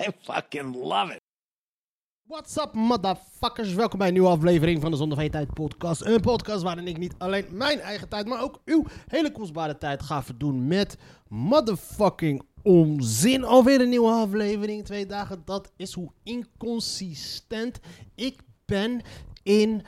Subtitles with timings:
[0.00, 1.20] I fucking love it.
[2.22, 3.74] What's up, motherfuckers?
[3.74, 6.00] Welkom bij een nieuwe aflevering van de Zonde van podcast.
[6.00, 10.02] Een podcast waarin ik niet alleen mijn eigen tijd, maar ook uw hele kostbare tijd
[10.02, 13.44] ga verdoen met motherfucking onzin.
[13.44, 15.42] Alweer een nieuwe aflevering, twee dagen.
[15.44, 17.80] Dat is hoe inconsistent
[18.14, 19.00] ik ben
[19.42, 19.82] in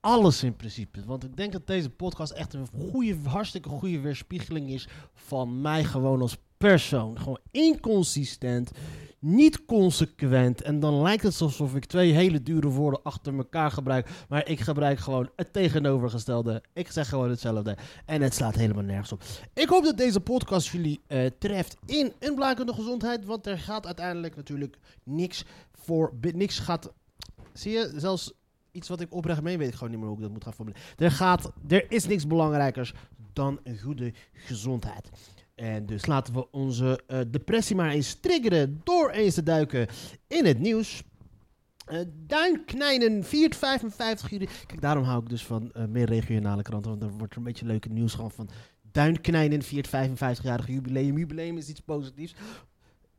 [0.00, 1.04] alles in principe.
[1.04, 5.84] Want ik denk dat deze podcast echt een goede, hartstikke goede weerspiegeling is van mij
[5.84, 7.18] gewoon als persoon.
[7.18, 8.70] Gewoon inconsistent,
[9.18, 10.62] niet consequent.
[10.62, 14.08] En dan lijkt het alsof ik twee hele dure woorden achter elkaar gebruik.
[14.28, 16.62] Maar ik gebruik gewoon het tegenovergestelde.
[16.72, 17.76] Ik zeg gewoon hetzelfde.
[18.06, 19.22] En het slaat helemaal nergens op.
[19.54, 23.24] Ik hoop dat deze podcast jullie eh, treft in een blakende gezondheid.
[23.24, 26.12] Want er gaat uiteindelijk natuurlijk niks voor.
[26.20, 26.92] Niks gaat.
[27.52, 28.32] Zie je, zelfs
[28.72, 30.54] iets wat ik oprecht meen, weet ik gewoon niet meer hoe ik dat moet gaan
[30.54, 30.86] formuleren.
[30.96, 32.92] Er, gaat, er is niks belangrijkers
[33.32, 35.10] dan een goede gezondheid.
[35.62, 39.86] En dus laten we onze eh, depressie maar eens triggeren door eens te duiken
[40.26, 41.02] in het nieuws.
[41.86, 44.48] Eh Duinknijnen viert 55 juli.
[44.66, 46.90] Kijk, daarom hou ik dus van eh, meer regionale kranten.
[46.90, 48.48] Want dan wordt er een beetje leuke nieuws van...
[48.92, 51.18] Duinknijnen viert 55-jarig jubileum.
[51.18, 52.34] Jubileum is iets positiefs.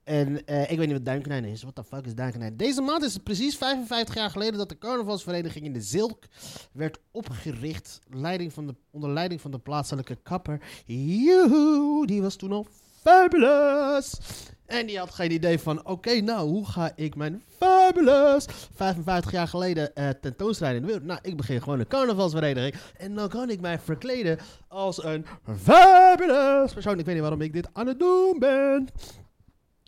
[0.03, 1.61] En eh, ik weet niet wat Duinknijnen is.
[1.61, 2.57] What the fuck is Duinknijnen?
[2.57, 6.23] Deze maand is het precies 55 jaar geleden dat de carnavalsvereniging in de Zilk
[6.71, 7.99] werd opgericht.
[8.09, 10.61] Leiding van de, onder leiding van de plaatselijke kapper.
[10.85, 12.67] Joehoe, die was toen al
[13.01, 14.17] fabulous.
[14.65, 18.45] En die had geen idee van, oké, nou, hoe ga ik mijn fabulous
[18.75, 21.07] 55 jaar geleden eh tentoonstrijden in de wereld?
[21.07, 22.75] Nou, ik begin gewoon een carnavalsvereniging.
[22.97, 25.25] En dan kan ik mij verkleden als een
[25.57, 26.99] fabulous persoon.
[26.99, 28.89] Ik weet niet waarom ik dit aan het doen ben.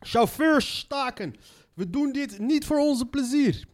[0.06, 1.36] Chauffeurs staken.
[1.74, 3.68] We doen dit niet voor onze plezier.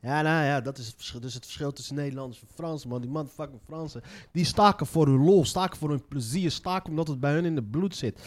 [0.00, 1.20] Ja, nou ja, dat is het verschil.
[1.20, 3.00] Dus het verschil tussen Nederlanders en Fransen, man.
[3.00, 4.02] Die motherfucking Fransen,
[4.32, 7.56] die staken voor hun lol, staken voor hun plezier, staken omdat het bij hun in
[7.56, 8.18] het bloed zit.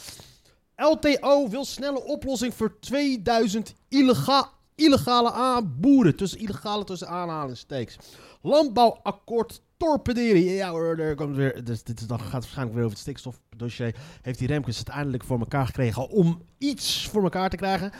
[0.75, 6.15] LTO wil snelle oplossing voor 2000 illega illegale aan boeren.
[6.15, 7.97] Tussen illegale tussen aanhalingstekens.
[8.41, 10.41] Landbouwakkoord torpederen.
[10.41, 11.63] Ja hoor, er komt weer.
[11.63, 13.95] Dus dit is dan gaat waarschijnlijk weer over het stikstofdossier.
[14.21, 17.91] Heeft die Remkes het eindelijk voor elkaar gekregen om iets voor elkaar te krijgen.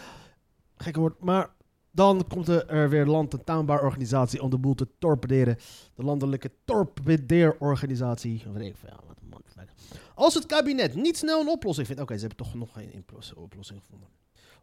[0.75, 1.53] Gekke woord, maar
[1.91, 5.57] dan komt er weer land- en tuinbouworganisatie om de boel te torpederen.
[5.95, 8.43] De landelijke torpedeerorganisatie.
[10.15, 12.01] Als het kabinet niet snel een oplossing vindt.
[12.01, 13.05] Oké, ze hebben toch nog geen
[13.35, 14.09] oplossing gevonden.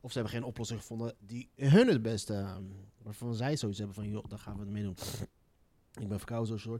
[0.00, 2.32] Of ze hebben geen oplossing gevonden die hun het beste.
[2.32, 2.56] uh,
[3.02, 4.96] waarvan zij zoiets hebben van, joh, daar gaan we het mee doen.
[6.00, 6.78] Ik ben verkouden zo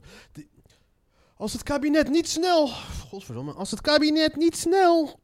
[1.35, 2.67] Als het kabinet niet snel.
[3.09, 3.53] Godverdomme.
[3.53, 5.21] Als het kabinet niet snel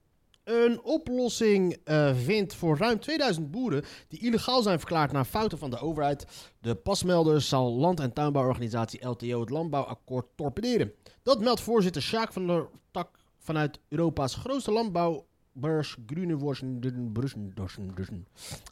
[0.49, 5.69] een oplossing eh, vindt voor ruim 2000 boeren die illegaal zijn verklaard na fouten van
[5.69, 6.25] de overheid.
[6.59, 10.93] De pasmelders zal land- en tuinbouworganisatie LTO het landbouwakkoord torpederen.
[11.23, 16.79] Dat meldt voorzitter Sjaak van der Tak vanuit Europa's grootste landbouwbeurs Gruneworsen.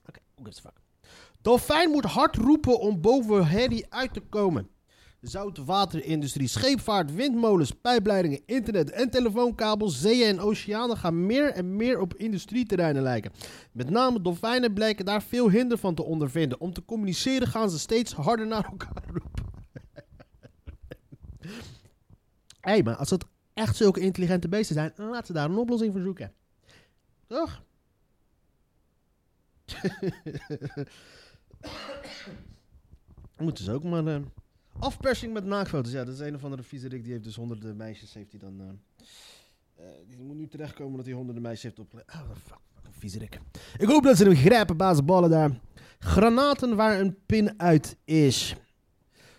[0.08, 0.82] Oké, who gives a fuck.
[1.42, 4.70] Dolfijn moet hard roepen om boven herrie uit te komen.
[5.22, 12.14] Zoutwaterindustrie, scheepvaart, windmolens, pijpleidingen, internet en telefoonkabels, zeeën en oceanen gaan meer en meer op
[12.14, 13.32] industrieterreinen lijken.
[13.72, 16.60] Met name dolfijnen blijken daar veel hinder van te ondervinden.
[16.60, 19.46] Om te communiceren gaan ze steeds harder naar elkaar roepen.
[22.60, 25.94] Hé, hey, maar als het echt zulke intelligente beesten zijn, laten ze daar een oplossing
[25.94, 26.34] voor zoeken.
[27.28, 27.64] Toch?
[33.38, 34.08] Moeten ze ook maar...
[34.08, 34.22] eh,
[34.80, 35.92] Afpersing met naakfoto's.
[35.92, 37.04] Ja, dat is een of andere viezerik.
[37.04, 38.14] Die heeft dus honderden meisjes.
[38.14, 38.62] Heeft hij dan...
[38.62, 42.14] eh, eh, die moet nu terechtkomen dat hij honderden meisjes heeft opgelegd.
[42.14, 42.58] Oh, fuck.
[42.74, 43.40] fuck, Viezerik.
[43.78, 45.60] Ik hoop dat ze hem grijpen, bazenballen daar.
[46.00, 48.56] Granaten waar een pin uit is.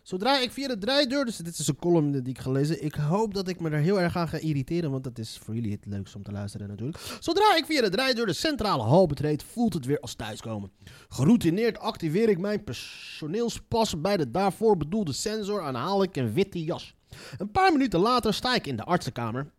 [0.08, 1.24] Zodra ik via de draaideur...
[1.24, 2.84] Dus dit is een column die ik ga lezen.
[2.84, 4.90] Ik hoop dat ik me er heel erg aan ga irriteren.
[4.90, 6.98] Want dat is voor jullie het leukste om te luisteren natuurlijk.
[7.20, 9.42] Zodra ik via de draaideur de centrale hal betreed...
[9.42, 10.70] voelt het weer als thuiskomen.
[11.08, 16.64] Geroutineerd activeer ik mijn personeelspas bij de daarvoor bedoelde sensor en haal ik een witte
[16.64, 16.94] jas.
[17.38, 19.50] Een paar minuten later sta ik in de artsenkamer.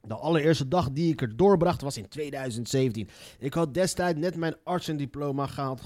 [0.00, 3.08] De allereerste dag die ik er doorbracht was in 2017.
[3.38, 5.80] Ik had destijds net mijn artsendiploma gehaald.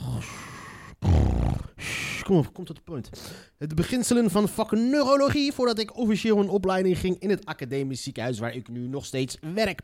[2.30, 3.10] Kom op, kom tot de punt.
[3.58, 8.38] De beginselen van fucking neurologie voordat ik officieel een opleiding ging in het academisch ziekenhuis
[8.38, 9.80] waar ik nu nog steeds werk.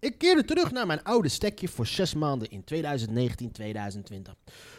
[0.00, 2.74] Ik keerde terug naar mijn oude stekje voor zes maanden in 2019-2020.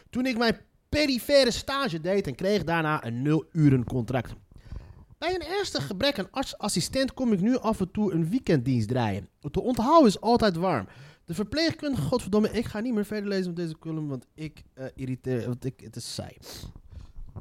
[0.09, 0.57] Toen ik mijn
[0.89, 4.33] perifere stage deed en kreeg daarna een nul-uren contract.
[5.17, 9.27] Bij een ernstig gebrek aan artsassistent kom ik nu af en toe een weekenddienst draaien.
[9.39, 10.87] De onthouden is altijd warm.
[11.25, 14.85] De verpleegkundige, godverdomme, ik ga niet meer verder lezen met deze column, want ik uh,
[14.95, 16.37] irriteer, want ik, het is saai.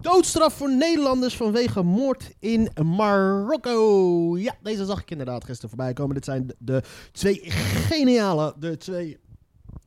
[0.00, 4.39] Doodstraf voor Nederlanders vanwege moord in Marokko.
[4.39, 6.15] Ja, deze zag ik inderdaad gisteren voorbij komen.
[6.15, 7.41] Dit zijn de, twee
[7.89, 9.19] geniale, de twee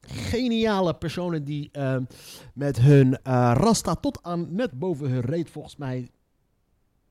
[0.01, 1.97] geniale personen die uh,
[2.53, 6.09] met hun uh, rasta tot aan net boven hun reet volgens mij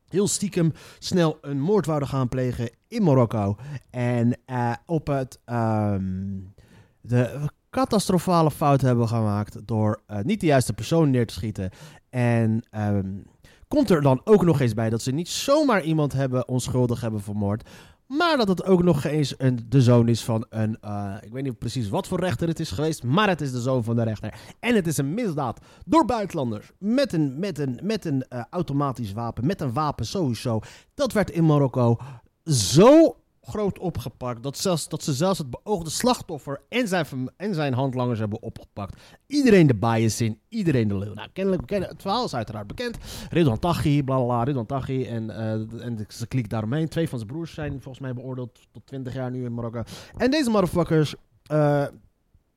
[0.09, 3.57] heel stiekem snel een moord wouden gaan plegen in Marokko.
[3.91, 6.55] En uh, op het um,
[7.01, 11.71] de catastrofale fout hebben gemaakt door uh, niet de juiste persoon neer te schieten.
[12.11, 13.27] En um,
[13.69, 17.23] komt er dan ook nog eens bij dat ze niet zomaar iemand hebben onschuldig hebben
[17.23, 17.69] vermoord.
[18.07, 20.79] Maar dat het ook nog eens een, de zoon is van een.
[20.85, 23.03] Uh, ik weet niet precies wat voor rechter het is geweest.
[23.03, 24.35] Maar het is de zoon van de rechter.
[24.61, 26.71] En het is een misdaad door buitenlanders.
[26.79, 29.47] Met een, met een, met een uh, automatisch wapen.
[29.47, 30.61] Met een wapen sowieso.
[30.95, 31.99] Dat werd in Marokko
[32.45, 33.17] zo
[33.47, 34.43] groot opgepakt.
[34.43, 37.07] Dat, zelfs, dat ze zelfs het beoogde slachtoffer en zijn,
[37.37, 39.01] en zijn handlangers hebben opgepakt.
[39.27, 41.15] Iedereen de bias in, iedereen de leeuw.
[41.15, 42.97] Nou, kennelijk, ken, het verhaal is uiteraard bekend.
[43.31, 46.89] Ridwan Taghi, bla bla Ridwan Taghi en, uh, en ze kliek daaromheen.
[46.89, 49.83] Twee van zijn broers zijn volgens mij beoordeeld tot 20 jaar nu in Marokko.
[50.17, 51.15] En deze motherfuckers...
[51.53, 51.87] Uh,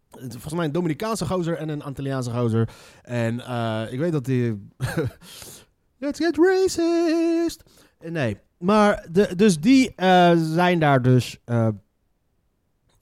[0.10, 2.69] volgens mij een Dominicaanse gozer en een Antilliaanse gozer.
[3.01, 4.68] En uh, ik weet dat die...
[6.00, 7.63] Let's get racist!
[8.00, 11.38] Nee, maar de, dus die uh, zijn daar dus.
[11.45, 11.68] Uh,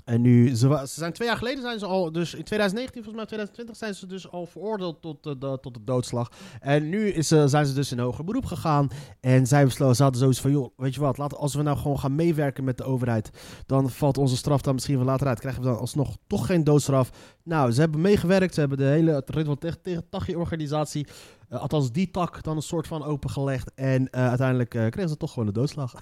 [0.05, 3.25] en nu, ze, zijn twee jaar geleden zijn ze al, dus in 2019, volgens mij
[3.25, 6.31] 2020, zijn ze dus al veroordeeld tot de, tot de doodslag.
[6.59, 8.87] En nu is, uh, zijn ze dus in hoger beroep gegaan.
[9.19, 11.77] En zij besloten, ze hadden zoiets van, joh, weet je wat, laten, als we nou
[11.77, 13.29] gewoon gaan meewerken met de overheid,
[13.65, 15.39] dan valt onze straf dan misschien wel later uit.
[15.39, 17.09] Krijgen we dan alsnog toch geen doodstraf.
[17.43, 21.07] Nou, ze hebben meegewerkt, ze hebben de hele Ridwan tegen Tachi-organisatie
[21.49, 23.71] uh, althans, die tak dan een soort van opengelegd.
[23.75, 25.93] En uh, uiteindelijk uh, kregen ze toch gewoon de doodslag.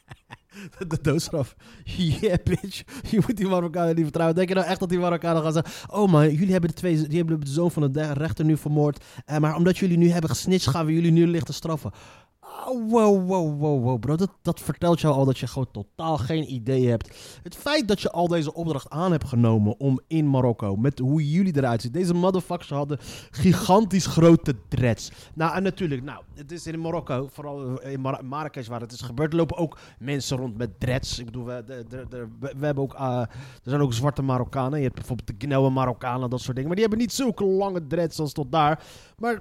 [0.88, 1.56] de, doodstraf.
[1.84, 2.82] Yeah, bitch.
[3.10, 4.36] Je moet die Marokkanen niet vertrouwen.
[4.36, 5.96] Denk je nou echt dat die Marokkanen gaan zeggen...
[5.96, 9.04] Oh, maar jullie hebben de, twee, die hebben de zoon van de rechter nu vermoord.
[9.38, 10.68] maar omdat jullie nu hebben gesnitcht...
[10.68, 11.90] gaan we jullie nu lichten straffen.
[12.64, 14.16] Wow, wow, wow, bro.
[14.16, 17.38] Dat, dat vertelt jou al dat je gewoon totaal geen idee hebt.
[17.42, 21.30] Het feit dat je al deze opdracht aan hebt genomen om in Marokko, met hoe
[21.30, 21.92] jullie eruit zien.
[21.92, 22.98] Deze motherfuckers hadden
[23.30, 25.10] gigantisch grote dreads.
[25.34, 29.00] Nou, en natuurlijk, nou, het is in Marokko, vooral in Mar Marrakesh waar het is
[29.00, 31.18] gebeurd, lopen ook mensen rond met dreads.
[31.18, 33.28] Ik bedoel, we, de, de, de, we hebben ook, uh, er
[33.62, 34.78] zijn ook zwarte Marokkanen.
[34.78, 36.66] Je hebt bijvoorbeeld de Gneeuwe Marokkanen, dat soort dingen.
[36.66, 38.84] Maar die hebben niet zulke lange dreads als tot daar.
[39.18, 39.40] Maar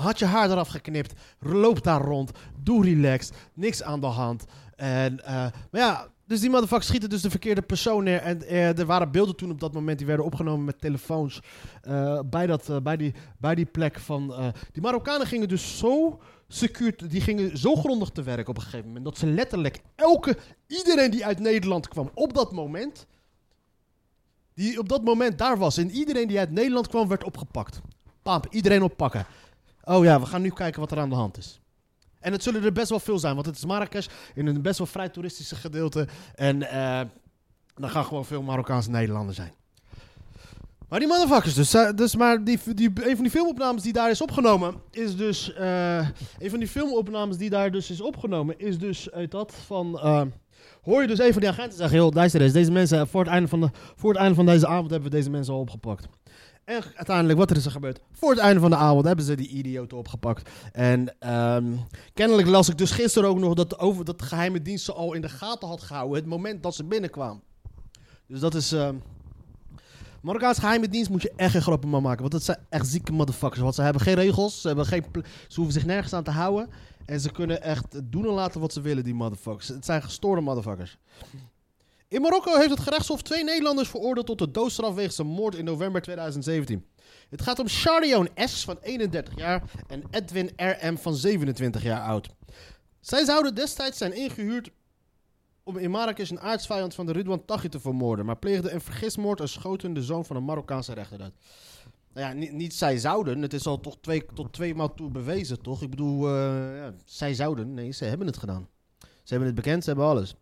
[0.00, 2.30] had je haar eraf geknipt, loop daar rond,
[2.62, 4.44] doe relaxed, niks aan de hand.
[4.76, 5.26] En, uh,
[5.70, 8.20] maar ja, dus die motherfuckers schieten dus de verkeerde persoon neer.
[8.20, 11.40] En uh, er waren beelden toen op dat moment die werden opgenomen met telefoons
[11.88, 14.52] uh, bij, dat, bij, die, bij die plek van...
[14.72, 18.86] die Marokkanen gingen dus zo secuur, die gingen zo grondig te werk op een gegeven
[18.86, 19.04] moment...
[19.04, 20.36] dat ze letterlijk elke,
[20.66, 23.06] iedereen die uit Nederland kwam op dat moment...
[24.54, 27.80] die op dat moment daar was en iedereen die uit Nederland kwam werd opgepakt.
[28.22, 29.26] Pamp, iedereen oppakken.
[29.88, 31.60] Oh ja, we gaan nu kijken wat er aan de hand is.
[32.20, 34.78] En het zullen er best wel veel zijn, want het is Marrakesh in een best
[34.78, 36.08] wel vrij toeristische gedeelte.
[36.34, 37.00] En uh,
[37.74, 39.52] dan gaan gewoon veel Marokkaanse Nederlanders zijn.
[40.88, 41.70] Maar die motherfuckers dus.
[41.94, 45.54] dus maar die, die, een van die filmopnames die daar is opgenomen is dus...
[45.58, 46.08] Uh,
[46.38, 50.00] een van die filmopnames die daar dus is opgenomen is dus uit dat van...
[50.82, 51.98] Hoor je dus een van die agenten zeggen...
[51.98, 53.08] Joh, luister eens, deze mensen...
[53.08, 55.54] Voor het, einde van de, voor het einde van deze avond hebben we deze mensen
[55.54, 56.08] al opgepakt.
[56.68, 58.00] En uiteindelijk, wat er is er gebeurd?
[58.12, 60.50] Voor het einde van de avond hebben ze die idioten opgepakt.
[60.72, 61.80] En um,
[62.14, 65.12] kennelijk las ik dus gisteren ook nog dat, over, dat de geheime dienst ze al
[65.12, 66.16] in de gaten had gehouden.
[66.16, 67.42] Het moment dat ze binnenkwamen.
[68.26, 68.72] Dus dat is...
[68.72, 69.02] Um,
[70.22, 72.20] Marokkaanse geheime dienst moet je echt geen grappen maar maken.
[72.20, 73.60] Want dat zijn echt zieke motherfuckers.
[73.60, 74.60] Want ze hebben geen regels.
[74.60, 75.04] Ze, hebben geen
[75.48, 76.70] ze hoeven zich nergens aan te houden.
[77.06, 79.68] En ze kunnen echt doen en laten wat ze willen, die motherfuckers.
[79.68, 80.98] Het zijn gestoorde motherfuckers.
[82.08, 85.64] In Marokko heeft het gerechtshof twee Nederlanders veroordeeld tot de doodstraf wegens een moord in
[85.64, 86.86] november 2017.
[87.28, 88.64] Het gaat om Charlion S.
[88.64, 90.96] van 31 jaar en Edwin R.M.
[90.96, 92.28] van 27 jaar oud.
[93.00, 94.70] Zij zouden destijds zijn ingehuurd
[95.62, 99.40] om in Marrakesh een aardsvijand van de Ridwan Taghi te vermoorden, maar pleegden een vergismoord
[99.40, 101.34] en schoten de zoon van een Marokkaanse rechter uit.
[102.12, 105.10] Nou ja, niet, niet, zij zouden, het is al toch twee, tot twee maal toe
[105.10, 105.82] bewezen, toch?
[105.82, 108.68] Ik bedoel, uh, ja, zij zouden, nee, ze hebben het gedaan.
[108.98, 110.34] Ze hebben het bekend, ze hebben alles.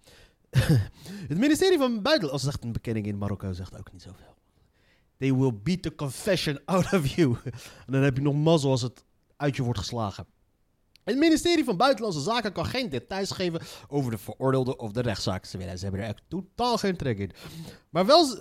[1.28, 2.46] het ministerie van Buitenlandse...
[2.46, 4.34] Zegt een bekenning in Marokko zegt ook niet zoveel.
[5.18, 7.36] They will beat the confession out of you.
[7.86, 9.04] en dan heb je nog mazzel als het
[9.36, 10.26] uit je wordt geslagen.
[11.06, 15.44] Het ministerie van Buitenlandse Zaken kan geen details geven over de veroordeelde of de rechtszaak.
[15.44, 17.30] Ze, hebben er echt totaal geen trek in.
[17.90, 18.38] Maar, wel,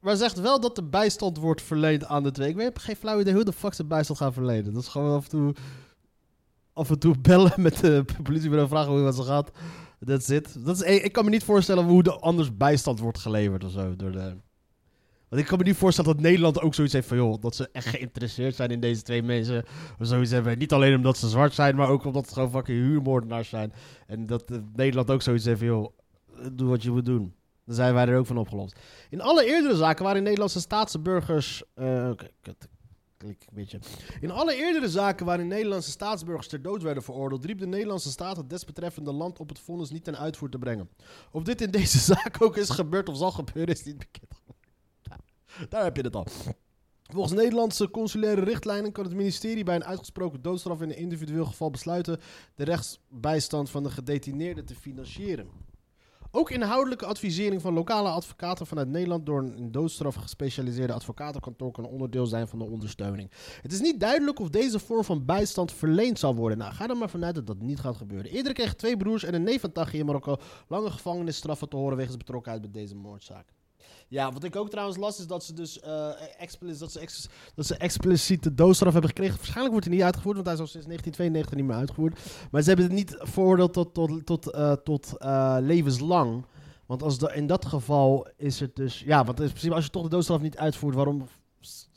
[0.00, 2.48] maar zegt wel dat de bijstand wordt verleend aan de twee.
[2.48, 4.72] Ik weet geen flauw idee hoe de fuck ze bijstand gaan verlenen.
[4.72, 5.54] Dat is gewoon af en toe,
[6.72, 9.50] af en toe bellen met de politiebureau vragen hoe het ze gaat.
[10.04, 10.64] That's it.
[10.64, 13.96] Dat is, ik kan me niet voorstellen hoe er anders bijstand wordt geleverd of zo.
[13.96, 14.36] Door de...
[15.28, 17.16] Want ik kan me niet voorstellen dat Nederland ook zoiets heeft van...
[17.16, 19.64] joh, dat ze echt geïnteresseerd zijn in deze twee mensen.
[20.00, 20.58] Of zoiets hebben.
[20.58, 23.72] Niet alleen omdat ze zwart zijn, maar ook omdat het gewoon fucking huurmoordenaars zijn.
[24.06, 25.66] En dat eh, Nederland ook zoiets heeft van...
[25.68, 25.92] joh,
[26.52, 27.34] doe wat je moet doen.
[27.64, 28.78] Dan zijn wij er ook van opgelost.
[29.10, 31.62] In alle eerdere zaken waarin Nederlandse staatsburgers...
[31.74, 32.68] eh, Oké, kut.
[33.52, 33.78] Beetje.
[34.20, 37.44] In alle eerdere zaken waarin Nederlandse staatsburgers ter dood werden veroordeeld...
[37.44, 40.88] riep de Nederlandse staat het desbetreffende land op het vonnis niet ten uitvoer te brengen.
[41.30, 44.42] Of dit in deze zaak ook is gebeurd of zal gebeuren, is niet bekend.
[45.70, 46.26] Daar heb je het al.
[47.12, 51.70] Volgens Nederlandse consulaire richtlijnen kan het ministerie bij een uitgesproken doodstraf in een individueel geval
[51.70, 52.20] besluiten
[52.54, 55.48] de rechtsbijstand van de gedetineerde te financieren.
[56.30, 61.84] Ook inhoudelijke advisering van lokale advocaten vanuit Nederland door een in doodstraf gespecialiseerde advocatenkantoor kan
[61.84, 63.30] onderdeel zijn van de ondersteuning.
[63.62, 66.58] Het is niet duidelijk of deze vorm van bijstand verleend zal worden.
[66.58, 68.30] Nou, ga er maar vanuit dat dat niet gaat gebeuren.
[68.30, 70.36] Eerder kregen twee broers en een neef van Taghi in Marokko
[70.68, 73.52] lange gevangenisstraffen te horen wegens betrokkenheid bij deze moordzaak.
[74.08, 75.80] Ja, wat ik ook trouwens las is dat ze dus
[76.38, 79.36] expliciet, dat ze ex, dat ze expliciete doodstraf hebben gekregen.
[79.36, 82.48] Waarschijnlijk wordt hij niet uitgevoerd, want hij is al sinds 1992 niet meer uitgevoerd.
[82.50, 86.44] Maar ze hebben het niet veroordeeld tot, tot, tot, eh, tot eh, levenslang.
[86.86, 89.00] Want als da- in dat geval is het dus...
[89.00, 91.26] Ja, want in principe als je toch de doodstraf niet uitvoert, waarom,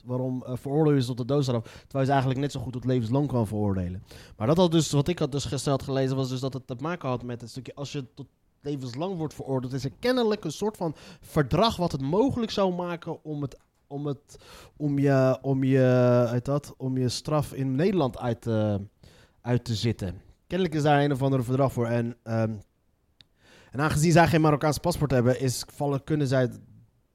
[0.05, 1.63] waarom veroordeel je ze tot de doodstraf?
[1.63, 4.03] Terwijl je ze eigenlijk net zo goed tot levenslang kan veroordelen.
[4.37, 6.75] Maar dat had dus, wat ik had dus gesteld gelezen, was dus dat het te
[6.79, 7.75] maken had met het stukje...
[7.75, 8.27] Als je tot
[8.61, 13.23] levenslang wordt veroordeeld, is er kennelijk een soort van verdrag wat het mogelijk zou maken
[13.23, 14.37] om het om het
[14.77, 18.81] om je om je uit dat om je straf in Nederland uit te,
[19.41, 20.21] uit te zitten.
[20.47, 22.53] Kennelijk is daar een of ander verdrag voor en ehm,
[23.71, 26.49] en aangezien zij geen Marokkaans paspoort hebben, is vallen kunnen zij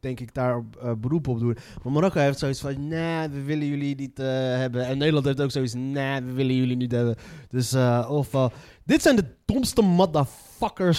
[0.04, 1.56] denk ik daar eh, beroep op doen.
[1.82, 4.86] Maar Marokko heeft zoiets van, nee, we willen jullie niet eh, hebben.
[4.86, 7.16] En Nederland heeft ook zoiets, nee, we willen jullie niet hebben.
[7.48, 8.46] Dus eh of eh,
[8.84, 10.53] dit zijn de domste motherfuckers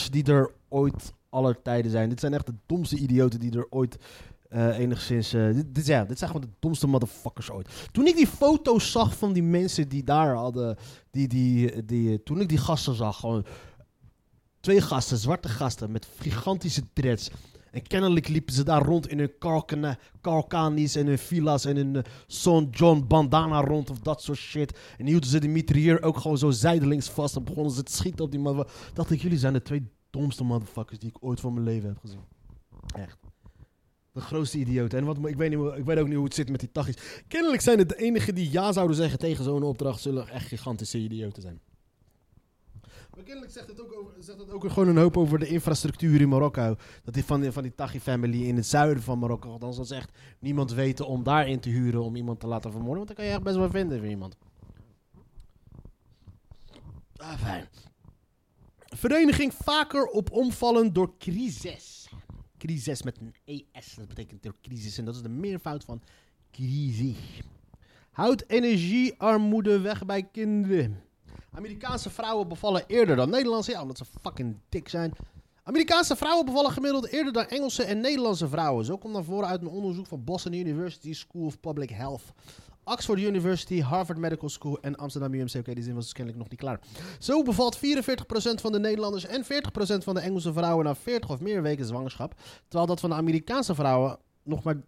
[0.10, 2.10] die er ooit aller tijden zijn.
[2.10, 3.98] Dit zijn echt de domste idioten die er ooit
[4.50, 5.34] eh, enigszins...
[5.34, 7.70] eh, dit, dit, ja, dit zijn gewoon de domste motherfuckers ooit.
[7.92, 10.78] Toen ik die foto's zag van die mensen die daar hadden...
[11.12, 13.46] Die, die, die, toen ik die gasten zag, gewoon...
[14.60, 17.30] Twee gasten, zwarte gasten met gigantische dreads.
[17.76, 21.96] En kennelijk liepen ze daar rond in hun kalkana- kalkanis en hun villa's en hun
[21.96, 24.80] eh, Son John bandana rond of dat soort shit.
[24.98, 28.26] En hielden ze de mitrailleur ook gewoon zo zijdelings vast en begonnen ze te schieten
[28.26, 28.68] op die man.
[28.94, 31.98] Dacht ik, jullie zijn de twee domste motherfuckers die ik ooit van mijn leven heb
[31.98, 32.20] gezien.
[32.96, 33.18] Echt.
[34.12, 35.00] De grootste idioten.
[35.00, 36.98] En wat, ik, weet niet, ik weet ook niet hoe het zit met die tachis.
[37.28, 40.98] Kennelijk zijn het de enigen die ja zouden zeggen tegen zo'n opdracht, zullen echt gigantische
[40.98, 41.60] idioten zijn.
[43.16, 46.30] Maar kennelijk zegt het, ook zegt het ook gewoon een hoop over de infrastructuur in
[46.30, 46.76] Marokko.
[47.04, 50.18] Dat die van, die- van die Taghi-family in het zuiden van Marokko, althans dat echt
[50.40, 52.96] niemand weten om daarin te huren om iemand te laten vermoorden.
[53.06, 54.38] Want dan kan je echt best wel vinden voor iemand.
[57.18, 57.68] Ah, fijn.
[58.78, 62.10] Vereniging vaker op omvallen door crisis.
[62.58, 64.98] Crisis met een ES, dat betekent door crisis.
[64.98, 66.02] En dat is de meervoud van
[66.52, 67.18] crisis.
[68.12, 71.04] Houdt energiearmoede weg bij kinderen.
[71.56, 73.72] Amerikaanse vrouwen bevallen eerder dan Nederlandse.
[73.72, 75.14] Ja, omdat ze fucking dik zijn.
[75.64, 78.86] Amerikaanse vrouwen bevallen gemiddeld eerder dan Engelse en Nederlandse vrouwen.
[78.86, 82.22] Zo komt naar voren uit een onderzoek van Boston University School of Public Health.
[82.84, 85.54] Oxford University, Harvard Medical School en Amsterdam UMC.
[85.56, 86.80] Oké, die zin was dus kennelijk nog niet klaar.
[87.20, 87.80] Zo bevalt 44%
[88.62, 89.48] van de Nederlanders en 40%
[90.04, 92.34] van de Engelse vrouwen na 40 of meer weken zwangerschap.
[92.68, 94.82] Terwijl dat van de Amerikaanse vrouwen nog maar 23%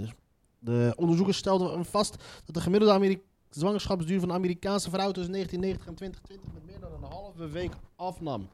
[0.00, 0.12] is.
[0.58, 5.94] De onderzoekers stelden vast dat de gemiddelde Ameri- zwangerschapsduur van Amerikaanse vrouw tussen 1990 en
[5.94, 8.48] 2020 met meer dan een halve week afnam.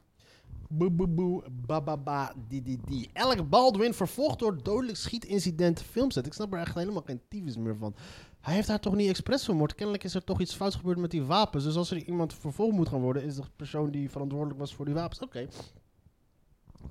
[0.68, 3.10] Boe boe boe, ba di di di.
[3.12, 6.26] Alec Baldwin vervolgd door dodelijk schietincident filmset.
[6.26, 7.94] Ik snap er echt helemaal geen tyfus meer van.
[8.40, 9.74] Hij heeft haar toch niet expres vermoord?
[9.74, 11.64] Kennelijk is er toch iets fouts gebeurd met die wapens.
[11.64, 14.84] Dus als er iemand vervolgd moet gaan worden, is de persoon die verantwoordelijk was voor
[14.84, 15.20] die wapens.
[15.20, 15.38] Oké.
[15.38, 15.48] Ik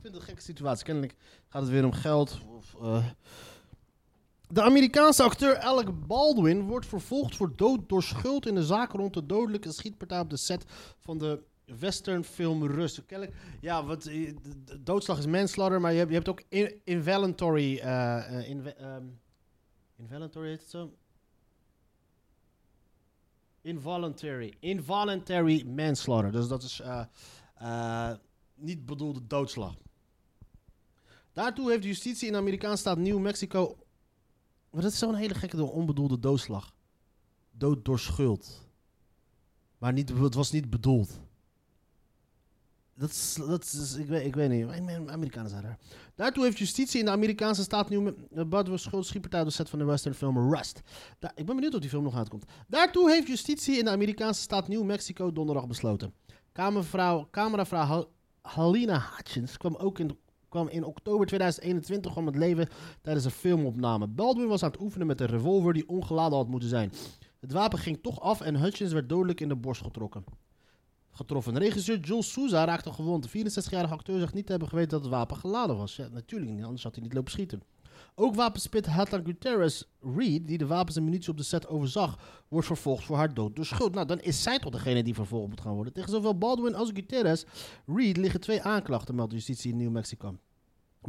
[0.02, 0.86] vind het een gekke situatie.
[0.86, 1.16] Kennelijk
[1.48, 2.40] gaat het weer om geld.
[2.58, 3.06] Of, eh,
[4.48, 9.14] De Amerikaanse acteur Alec Baldwin wordt vervolgd voor dood door schuld in de zaak rond
[9.14, 10.66] de dodelijke schietpartij op de set
[11.00, 13.02] van de westernfilm Rust.
[13.62, 14.36] Ja, wat, eh,
[14.80, 19.06] doodslag is manslaughter, maar je hebt, je hebt ook in, involuntary, eh, eh, inve- ehm,
[19.96, 20.94] involuntary heet het zo?
[23.62, 26.32] Involuntary, involuntary manslaughter.
[26.32, 26.82] Dus dat is
[28.56, 29.76] niet bedoelde doodslag.
[31.34, 33.78] Daartoe heeft de justitie in de Amerikaanse staat New Mexico
[34.76, 36.74] Maar dat is zo'n hele gekke onbedoelde doodslag.
[37.52, 38.68] Dood door schuld.
[39.78, 41.20] Maar niet, het was niet bedoeld.
[42.94, 44.68] Dat is, dat is ik, weet, ik weet niet.
[45.10, 45.78] Amerikanen zijn er.
[46.16, 48.14] Daartoe heeft justitie in de Amerikaanse staat New
[48.50, 50.82] Bud schuld schietpartij de set van de western film Rust.
[51.36, 52.46] Ik ben benieuwd of die film nog uitkomt.
[52.68, 56.14] Daartoe heeft justitie in de Amerikaanse staat New Mexico donderdag besloten.
[56.52, 60.18] Kamervrouw, cameravrouw Hal- Halina Hutchins kwam ook in,
[60.56, 62.68] kwam in oktober 2021 om het leven
[63.02, 64.08] tijdens een filmopname.
[64.08, 66.92] Baldwin was aan het oefenen met een revolver die ongeladen had moeten zijn.
[67.40, 70.24] Het wapen ging toch af en Hutchins werd dodelijk in de borst getrokken.
[71.12, 71.58] Getroffen.
[71.58, 73.32] Regisseur Jules Souza raakte gewond.
[73.32, 75.96] De 64-jarige acteur zegt niet te hebben geweten dat het wapen geladen was.
[75.96, 77.62] Ja, natuurlijk niet, anders had hij niet lopen schieten.
[78.16, 79.84] Ook wapenspit Hatla Gutierrez
[80.16, 83.56] Reed, die de wapens en munitie op de set overzag, wordt vervolgd voor haar dood
[83.56, 83.94] door schuld.
[83.94, 85.94] Nou, dan is zij toch degene die vervolgd moet gaan worden.
[85.94, 87.44] Tegen zowel Baldwin als Gutierrez
[87.86, 90.38] Reed liggen twee aanklachten, meldt justitie in New Mexico.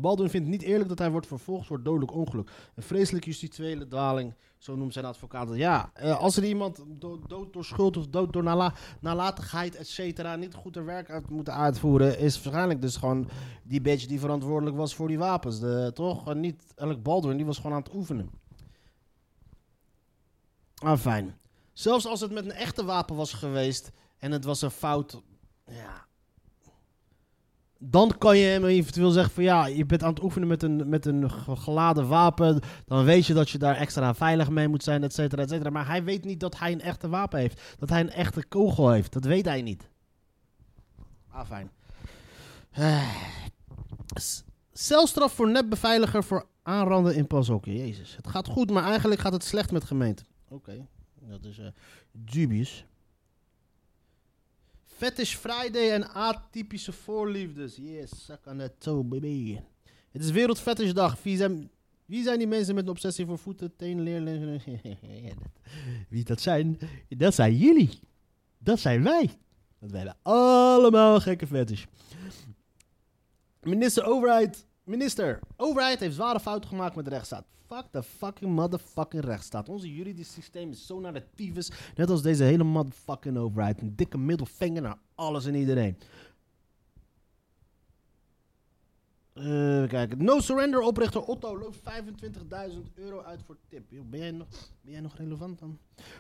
[0.01, 2.51] Baldwin vindt niet eerlijk dat hij wordt vervolgd voor dodelijk ongeluk.
[2.75, 5.55] Een vreselijke justitiële dwaling, zo noemt zijn advocaat.
[5.55, 9.89] Ja, eh, als er iemand do- dood door schuld of dood door nala nalatigheid, et
[9.89, 13.29] cetera, niet goed haar werk uit moeten uitvoeren, is waarschijnlijk dus gewoon
[13.63, 15.61] die bitch die verantwoordelijk was voor die wapens.
[15.61, 16.35] De, toch?
[16.35, 18.31] Niet Alec Baldwin, die was gewoon aan het oefenen.
[20.75, 21.39] Ah, fijn.
[21.73, 25.23] Zelfs als het met een echte wapen was geweest en het was een fout,
[25.67, 26.06] ja,
[27.79, 30.89] dan kan je hem eventueel zeggen van ja, je bent aan het oefenen met een,
[30.89, 32.61] met een ge- geladen wapen.
[32.87, 35.71] Dan weet je dat je daar extra veilig mee moet zijn, et cetera, et cetera.
[35.71, 37.61] Maar hij weet niet dat hij een echte wapen heeft.
[37.79, 39.13] Dat hij een echte kogel heeft.
[39.13, 39.89] Dat weet hij niet.
[41.31, 41.71] Ah, fijn.
[44.21, 47.77] S- Celstraf voor nepbeveiliger voor aanranden in Pasokje.
[47.77, 48.17] Jezus.
[48.17, 50.25] Het gaat goed, maar eigenlijk gaat het slecht met gemeente.
[50.49, 50.87] Oké,
[51.21, 51.67] dat is eh,
[52.13, 52.85] dubious.
[54.97, 57.77] Fetish Friday en atypische voorliefdes.
[57.77, 59.59] Yes, suck on that toe, baby.
[60.11, 61.23] Het is Wereld Fetishdag.
[61.23, 61.71] Wie zijn,
[62.07, 64.61] wie zijn die mensen met een obsessie voor voeten, tenen, leerlingen?
[66.09, 66.79] Wie dat zijn?
[67.09, 67.91] Dat zijn jullie.
[68.59, 69.31] Dat zijn wij.
[69.79, 71.85] Want wij hebben allemaal gekke fetish.
[73.61, 74.67] Minister Overheid.
[74.87, 77.45] Minister, overheid heeft zware fouten gemaakt met de rechtsstaat.
[77.67, 79.69] Fuck the fucking motherfucking rechtsstaat.
[79.69, 81.71] Onze juridisch systeem is zo naar de tyfus.
[81.95, 83.81] Net als deze hele motherfucking overheid.
[83.81, 85.99] Een dikke middelvinger naar alles en iedereen.
[89.37, 90.25] Even kijken.
[90.25, 91.83] No Surrender oprichter Otto loopt 25.000
[92.95, 93.83] euro uit voor tip.
[94.11, 94.47] Ben, jij nog,
[94.81, 95.79] ben jij nog relevant dan?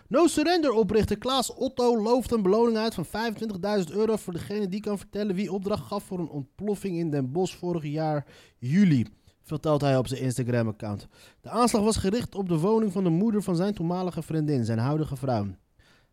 [0.08, 4.80] No Surrender oprichter Klaas Otto looft een beloning uit van 25.000 euro voor degene die
[4.80, 8.26] kan vertellen wie opdracht gaf voor een ontploffing in Den Bosch vorig jaar
[8.58, 9.06] juli.
[9.42, 11.08] Vertelt hij op zijn Instagram-account.
[11.40, 14.78] De aanslag was gericht op de woning van de moeder van zijn toenmalige vriendin, zijn
[14.78, 15.46] huidige vrouw.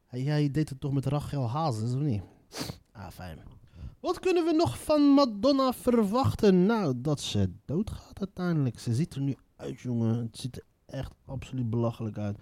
[0.09, 2.21] Jij deed het toch met Rachel Hazes, of niet?
[2.91, 3.39] Ah, fijn.
[4.03, 6.65] Wat kunnen we nog van Madonna verwachten?
[6.65, 8.79] Nou, dat ze doodgaat uiteindelijk.
[8.79, 10.17] Ze ziet er nu uit, jongen.
[10.17, 12.37] Het ziet er echt absoluut belachelijk uit.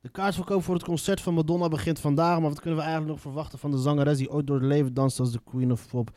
[0.00, 2.40] De kaartverkoop voor het concert van Madonna begint vandaag.
[2.40, 4.94] Maar wat kunnen we eigenlijk nog verwachten van de zangeres die ooit door het leven
[4.94, 6.10] danst als de Queen of Pop?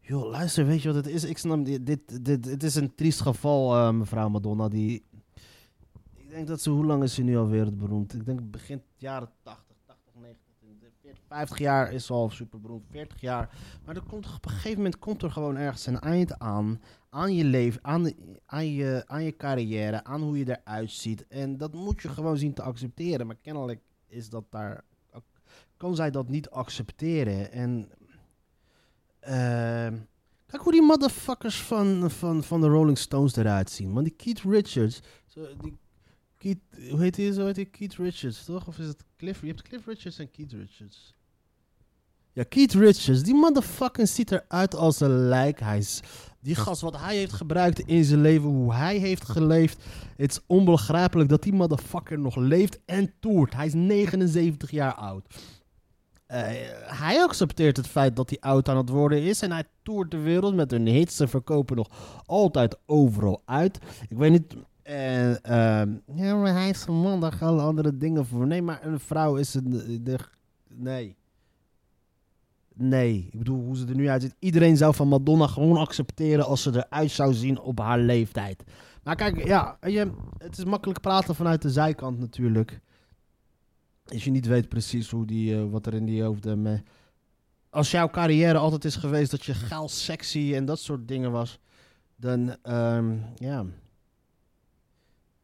[0.00, 1.24] Joh, luister, weet je wat het is?
[1.24, 1.86] Ik snap dit.
[1.86, 4.68] dit, dit het is een triest geval, eh, mevrouw Madonna.
[4.68, 5.04] Die,
[6.14, 8.14] ik denk dat ze, hoe lang is ze nu al wereldberoemd?
[8.14, 9.61] Ik denk begin jaren 80, 80, 90, 40,
[11.28, 12.84] 50 jaar is al super beroemd.
[12.90, 13.50] 40 jaar.
[13.84, 16.80] Maar er komt, op een gegeven moment komt er gewoon ergens een eind aan.
[17.10, 18.12] Aan je leven, aan,
[18.46, 21.26] aan, je, aan je carrière, aan hoe je eruit ziet.
[21.28, 23.26] En dat moet je gewoon zien te accepteren.
[23.26, 24.84] Maar kennelijk is dat daar.
[25.76, 27.52] Kan zij dat niet accepteren?
[27.52, 27.88] En.
[29.20, 29.96] ehm,
[30.46, 33.90] kijk hoe die motherfuckers van, van, van de Rolling Stones eruit zien.
[33.90, 35.00] Man, die Keith Richards.
[35.60, 35.78] Die
[36.42, 37.32] Keith, hoe heet hij?
[37.32, 38.66] Zo heet hij Keith Richards, toch?
[38.66, 39.40] Of is het Cliff?
[39.40, 41.14] Je hebt Cliff Richards en Keith Richards.
[42.32, 43.22] Ja, Keith Richards.
[43.22, 45.60] Die motherfucker ziet eruit als een lijk.
[45.60, 46.00] Hij is,
[46.40, 49.84] die gast wat hij heeft gebruikt in zijn leven, hoe hij heeft geleefd.
[50.16, 53.54] Het is onbegrijpelijk dat die motherfucker nog leeft en toert.
[53.54, 55.26] Hij is 79 jaar oud.
[56.26, 56.40] Eh,
[56.84, 59.42] hij accepteert het feit dat hij oud aan het worden is.
[59.42, 61.16] En hij toert de wereld met hun hits.
[61.16, 61.88] Ze verkopen nog
[62.26, 63.78] altijd overal uit.
[64.08, 64.54] Ik weet niet.
[64.96, 68.46] En, ehm, ja, maar hij is een man, daar gaan andere dingen voor.
[68.46, 70.00] Nee, maar een vrouw is een.
[70.04, 70.18] De,
[70.68, 71.16] nee.
[72.74, 74.34] Nee, ik bedoel hoe ze er nu uitziet.
[74.38, 78.64] Iedereen zou van Madonna gewoon accepteren als ze eruit zou zien op haar leeftijd.
[79.02, 82.80] Maar kijk, ja, je, het is makkelijk praten vanuit de zijkant natuurlijk.
[84.06, 86.62] Als je niet weet precies hoe die, eh, wat er in die hoofden...
[86.62, 86.82] me-
[87.70, 91.58] Als jouw carrière altijd is geweest dat je gaal sexy en dat soort dingen was,
[92.16, 93.64] dan, ehm, ja...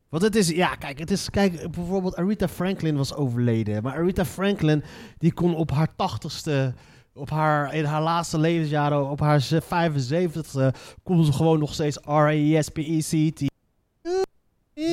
[0.09, 3.83] Want het is, ja, kijk, het is, kijk, bijvoorbeeld Aretha Franklin was overleden.
[3.83, 4.83] Maar Aretha Franklin,
[5.19, 6.75] die kon op haar tachtigste,
[7.15, 13.47] op haar, in haar laatste levensjaren, op haar 75ste, kon ze gewoon nog steeds R-A-S-P-E-C-T.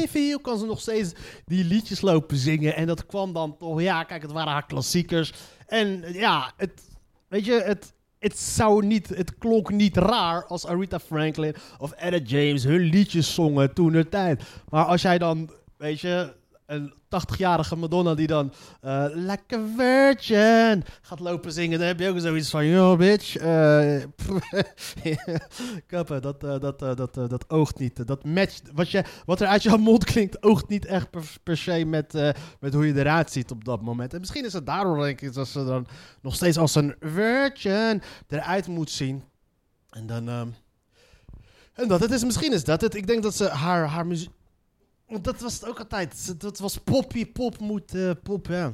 [0.09, 1.13] veel kan ze nog steeds
[1.45, 2.75] die liedjes lopen zingen.
[2.75, 5.33] En dat kwam dan toch, ja, kijk, het waren haar klassiekers.
[5.67, 6.81] En ja, het,
[7.27, 7.93] weet je, het,
[8.25, 13.33] het zou niet, het klonk niet raar als Aretha Franklin of Etta James hun liedjes
[13.33, 14.43] zongen toen de tijd.
[14.69, 16.33] Maar als jij dan, weet je,
[16.65, 18.53] een 80-jarige Madonna die dan
[19.13, 24.03] Like a Virgin gaat lopen zingen, dan heb je ook zoiets van, yo bitch, eh,
[25.87, 28.07] kappen, dat, eh, dat, dat, dat oogt niet.
[28.07, 31.09] Dat matcht, wat, je, wat er uit jouw mond klinkt, oogt niet echt
[31.43, 32.13] per, se met,
[32.59, 34.13] met hoe je eruit ziet op dat moment.
[34.13, 35.87] En misschien is het daarom, denk ik, dat ze dan
[36.21, 39.23] nog steeds als een virgin eruit moet zien.
[39.89, 40.29] En dan...
[40.29, 40.47] ehm,
[41.75, 42.95] en dat het is, misschien is dat het.
[42.95, 44.29] Ik denk dat ze haar, haar muziek...
[45.07, 46.41] Want dat was het ook altijd.
[46.41, 48.73] Dat was poppy, pop moet, eh, pop, ja.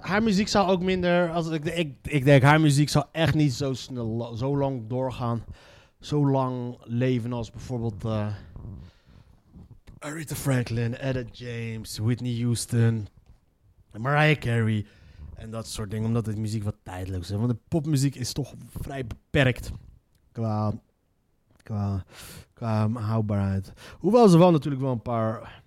[0.00, 1.30] Haar muziek zou ook minder...
[1.30, 5.44] Als ik, ik, ik denk, haar muziek zou echt niet zo snel, zo lang doorgaan.
[6.00, 8.04] Zo lang leven als bijvoorbeeld...
[8.04, 8.34] eh
[9.98, 13.08] Aretha Franklin, Etta James, Whitney Houston,
[13.98, 14.86] Mariah Carey
[15.34, 16.06] en dat soort dingen.
[16.06, 17.36] Omdat het muziek wat tijdloos is.
[17.36, 19.70] Want de popmuziek is toch vrij beperkt
[20.32, 20.72] qua,
[21.62, 22.04] qua,
[22.56, 23.72] qua houdbaarheid.
[23.98, 25.62] Hoewel ze wel natuurlijk wel een paar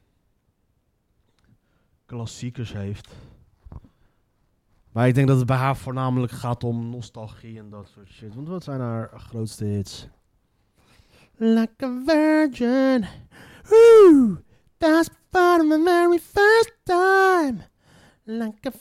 [2.05, 3.09] klassiekers heeft.
[4.91, 8.35] Maar ik denk dat het bij haar voornamelijk gaat om nostalgie en dat soort shit.
[8.35, 10.07] Want wat zijn haar grootste hits?
[11.35, 13.05] Like a virgin.
[13.69, 14.37] Woo!
[14.77, 17.57] That's part of my very first time.
[18.23, 18.71] Like a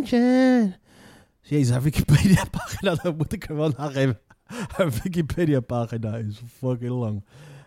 [0.00, 0.74] virgin.
[1.40, 4.20] Jezus, haar Wikipedia-pagina, dat moet ik er wel nageven.
[4.76, 7.24] Haar Wikipedia-pagina is fucking lang.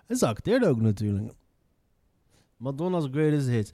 [0.07, 0.35] En ze
[0.67, 1.33] ook natuurlijk.
[2.57, 3.71] Madonna's Greatest Hits.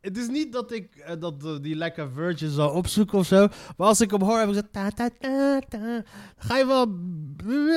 [0.00, 3.46] Het is niet dat ik eh, dat, eh, die lekker virgin zou opzoeken of zo.
[3.76, 4.70] Maar als ik hem hoor, heb ik.
[4.70, 6.02] Ta, ta, ta, ta,
[6.36, 6.86] ga je wel...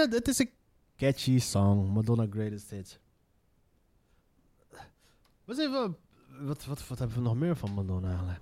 [0.10, 0.50] Het is een
[0.96, 1.92] catchy song.
[1.94, 3.00] Madonna Greatest Hits.
[5.46, 5.70] Wat,
[6.40, 8.40] wat, wat, wat hebben we nog meer van Madonna eigenlijk?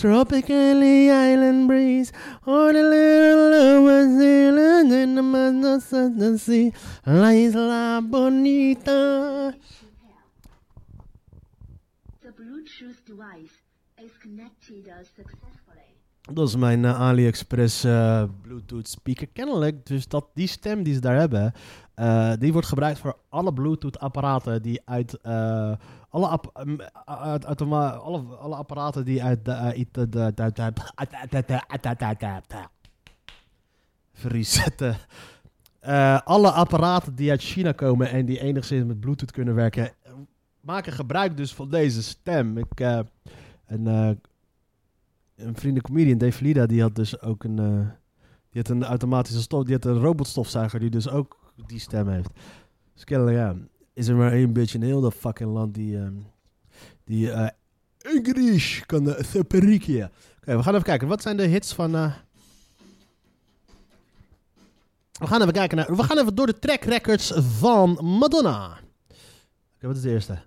[0.00, 2.10] Tropically island breeze
[2.46, 6.72] On a little over Zealand In the mind of Southern Sea
[7.04, 9.54] La Isla Bonita
[12.22, 13.60] The Bluetooth device
[14.02, 15.60] is connected uh, successfully.
[16.32, 19.26] Dat is mijn eh, AliExpress eh, Bluetooth speaker.
[19.32, 21.52] Kennelijk, dus dat die stem die ze daar hebben,
[22.00, 25.18] uh, die wordt gebruikt voor alle Bluetooth-apparaten die uit.
[25.22, 25.74] Uh,
[26.08, 26.40] alle,
[27.04, 29.48] uit, uit, alle, apparaten die uit.
[34.12, 34.96] Verzetten.
[36.24, 39.92] Alle apparaten die uit China komen en die enigszins met Bluetooth kunnen werken,
[40.60, 42.58] maken gebruik dus van deze stem.
[42.58, 42.98] Ik, uh,
[43.66, 44.10] een, uh,
[45.36, 47.56] een vrienden comedian, Dave Lida, die had dus ook een,
[48.50, 52.30] die had een automatische stof, die had een robotstofzuiger die dus ook die stem heeft.
[52.94, 53.56] Dus kennelijk,
[53.92, 56.14] is er maar één beetje in heel dat fucking land die, ehm,
[57.04, 57.48] die eh
[58.00, 60.10] English kan uh, spreken.
[60.36, 61.08] Oké, we gaan even kijken.
[61.08, 61.94] Wat zijn de hits van...
[61.94, 62.14] eh,
[65.12, 65.96] we gaan even kijken naar...
[65.96, 68.78] We gaan even door de track records van Madonna.
[69.76, 70.38] Oké, wat is de eerste?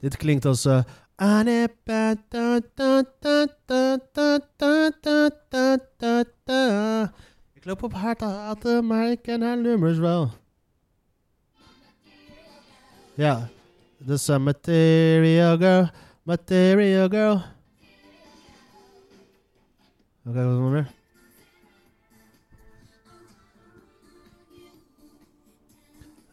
[0.00, 0.64] Dit klinkt als...
[0.64, 0.82] eh,
[7.58, 10.30] ik loop op haar te haten, maar ik ken haar nummers wel.
[13.14, 13.48] Ja,
[13.98, 15.88] dat is een Material Girl,
[16.22, 17.42] Material Girl.
[20.26, 20.90] Oké, wat nog meer?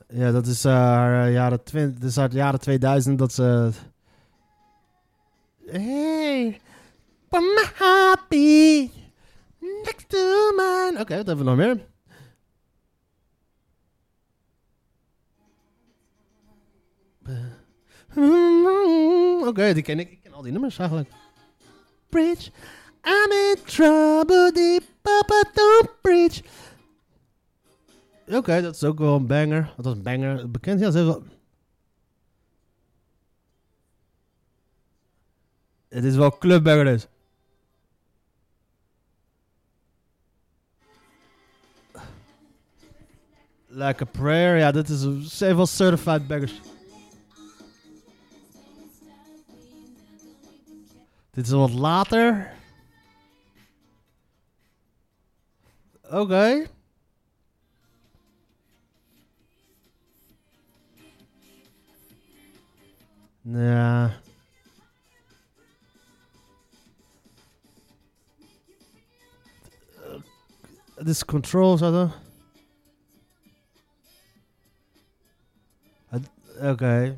[0.08, 3.72] Ja, dat is eh, haar eh, jaren 20, dat is haar jaren 2000 dat ze...
[5.66, 6.60] Hey,
[7.30, 7.80] heartbeat next
[11.00, 11.86] Oké, wat hebben we nog meer?
[18.14, 20.12] Hmm, Oké, die ken ik.
[20.12, 21.10] Ik ken al die nummers eigenlijk.
[22.10, 22.52] Bridge,
[23.04, 26.44] I'm in trouble, deep papa don't bridge.
[28.28, 29.74] Oké, dat is ook wel een banger.
[29.76, 30.52] Dat was een banger.
[30.52, 31.24] Bekend, ja, ze wel...
[35.88, 37.08] Het is wel clubbanger dus.
[43.76, 46.62] Like a prayer, ja, dit is heeft certified bangers.
[51.32, 52.54] Dit is wat later.
[56.02, 56.66] Oké.
[63.42, 64.20] Ja.
[70.96, 72.10] Het is control, zo
[76.60, 76.72] dan.
[76.72, 77.18] Oké.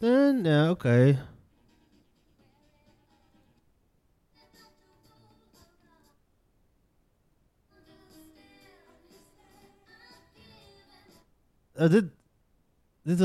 [0.00, 1.18] Eh, ja, oké.
[11.72, 12.04] Eh, dit,
[13.02, 13.20] dit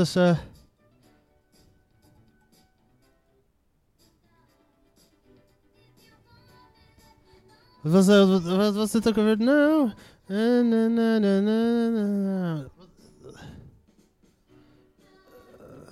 [7.82, 8.06] was.
[8.06, 9.38] Wat was, wat, wat was dit ook alweer?
[9.38, 9.90] Nou.
[10.26, 12.66] Na, na, na, na, na, na.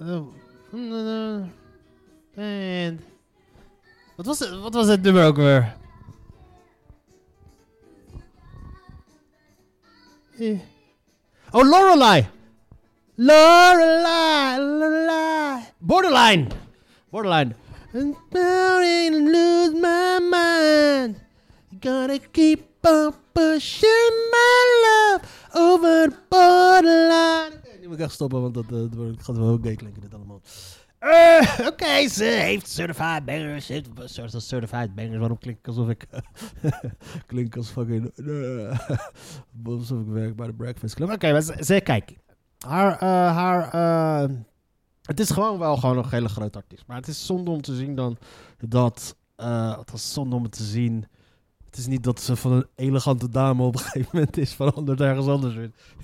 [0.01, 1.45] Uh,
[2.35, 3.01] en.
[4.17, 5.77] Wat was, het, wat was het nummer ook weer?
[11.51, 12.29] Oh, Lorelei!
[13.15, 14.59] Lorelei!
[14.59, 15.65] Lorelei!
[15.79, 16.47] Borderline!
[17.11, 17.55] Borderline.
[17.95, 18.15] I'm
[19.33, 21.26] lose my mind.
[21.81, 25.21] Gotta keep on pushing my love
[25.53, 27.55] over borderline.
[27.57, 30.41] Oké, nu moet ik echt stoppen, want dat, eh, gaat wel gay klinken dit allemaal.
[30.99, 33.69] Eh, Oké, ze heeft certified bangers.
[33.69, 33.89] Heeft
[34.37, 35.19] certified bangers.
[35.19, 36.07] Waarom klink ik alsof ik...
[37.27, 38.11] klink als fucking...
[38.17, 38.79] eh,
[39.65, 41.11] alsof ik werk bij de Breakfast Club.
[41.11, 42.17] Oké, maar ze, ze- kijk.
[42.67, 43.05] Haar...
[43.33, 43.71] haar
[45.03, 46.87] het is gewoon wel gewoon een hele grote artiest.
[46.87, 48.17] Maar het is zonde om te zien dan
[48.69, 49.17] dat...
[49.77, 51.07] het is zonde om het te zien...
[51.77, 55.01] Het is niet dat ze van een elegante dame op een gegeven moment is veranderd
[55.01, 55.55] ergens anders.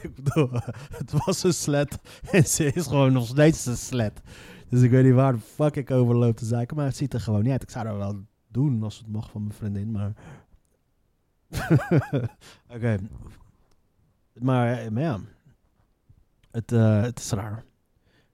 [0.03, 0.51] Ik bedoel,
[1.01, 1.99] het was een slet
[2.31, 4.21] en ze is gewoon nog steeds een slet.
[4.69, 7.15] Dus ik weet niet waar de fuck ik over loop te zeiken, maar het ziet
[7.15, 7.63] er gewoon niet uit.
[7.63, 10.13] Ik zou dat wel doen als het mag van mijn vriendin, maar...
[12.75, 12.99] Oké.
[14.33, 15.21] Maar, eh, maar ja.
[16.51, 17.65] Het, eh, het is raar.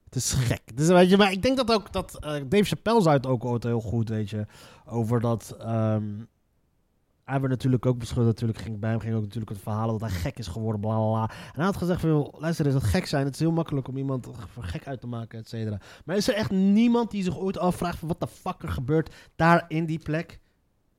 [0.03, 0.61] Het is gek.
[0.65, 3.27] Het is, weet je, maar ik denk dat ook dat eh, Dave Chappelle zei het
[3.27, 4.45] ook ooit heel goed, weet je,
[4.85, 5.55] over dat.
[5.59, 6.05] ehm,
[7.29, 8.33] hij werd natuurlijk ook beschuldigd.
[8.33, 10.97] Natuurlijk ging bij hem ging ook natuurlijk het verhaal dat hij gek is geworden, bla
[10.97, 11.21] bla.
[11.21, 13.25] En hij had gezegd van, joh, luister, is het gek zijn?
[13.25, 15.79] Het is heel makkelijk om iemand voor gek uit te maken, et cetera.
[16.05, 19.15] Maar is er echt niemand die zich ooit afvraagt van wat de fuck er gebeurt
[19.35, 20.39] daar in die plek?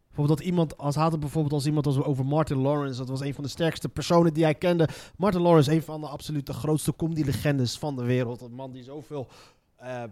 [0.06, 3.20] Bijvoorbeeld dat iemand, als had het bijvoorbeeld als iemand als over Martin Lawrence, dat was
[3.20, 4.88] een van de sterkste personen die hij kende.
[5.16, 8.40] Martin Lawrence, een van de absolute grootste comedy-legendes van de wereld.
[8.40, 9.28] Een man die zoveel
[9.76, 10.02] eh,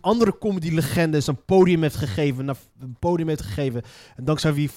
[0.00, 3.82] andere comedy-legendes een podium heeft gegeven, een podium heeft gegeven.
[4.16, 4.70] En dankzij wie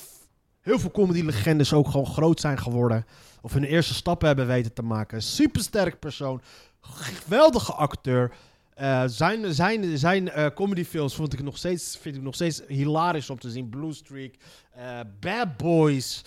[0.68, 3.06] heel veel comedy-legendes ook gewoon groot zijn geworden.
[3.42, 5.22] Of hun eerste stappen hebben weten te maken.
[5.22, 6.42] Supersterk persoon,
[6.82, 8.32] geweldige acteur.
[8.74, 13.30] Eh, zijn zijn, zijn eh, comedyfilms vond ik nog steeds, vind ik nog steeds hilarisch
[13.30, 13.70] om te zien.
[13.70, 14.36] Blue Streak,
[14.72, 16.24] eh, Bad Boys,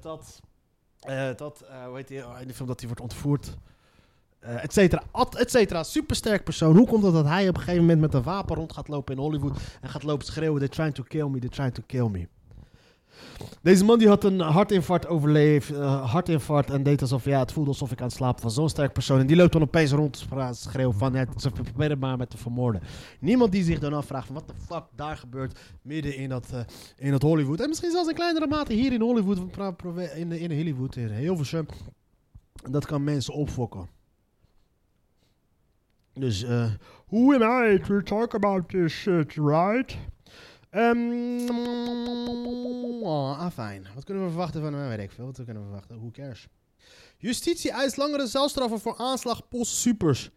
[0.00, 0.40] dat,
[1.36, 3.56] dat hoe heet die, oh, in de film dat hij wordt ontvoerd,
[4.38, 5.02] eh et cetera,
[5.38, 5.82] et cetera.
[5.82, 6.76] Supersterk persoon.
[6.76, 9.14] Hoe komt het dat hij op een gegeven moment met een wapen rond gaat lopen
[9.14, 12.08] in Hollywood en gaat lopen schreeuwen, they're trying to kill me, they're trying to kill
[12.08, 12.28] me.
[13.62, 17.70] Deze man die had een hartinfarct overleefd, eh, hartinfarct en deed alsof, ja, het voelde
[17.70, 18.54] alsof ik aan het slapen was.
[18.54, 19.20] Zo'n sterk persoon.
[19.20, 22.82] En die loopt dan opeens rond schreeuwen van, ja, ze proberen maar met te vermoorden.
[23.20, 26.60] Niemand die zich dan afvraagt van, wat de fuck daar gebeurt midden in dat, eh,
[26.96, 27.60] in dat Hollywood.
[27.60, 29.38] En misschien zelfs in kleinere mate hier in Hollywood,
[30.14, 31.66] in, in Hollywood, in Hilversum.
[32.70, 33.88] Dat kan mensen opfokken.
[36.12, 36.44] Dus,
[37.06, 39.96] who am I to talk about this shit, right?
[40.74, 41.48] Ehm
[43.02, 43.56] oh, ah.
[43.94, 44.88] Wat kunnen we verwachten van hem?
[44.88, 45.24] Weet ik veel.
[45.24, 45.96] Wat kunnen we verwachten?
[45.96, 46.48] Who cares?
[47.16, 50.30] Justitie eist langere celstraffen voor aanslag post supers.